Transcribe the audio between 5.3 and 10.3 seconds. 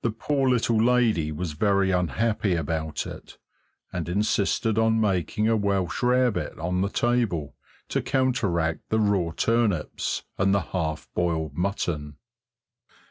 a Welsh rarebit on the table to counteract the raw turnips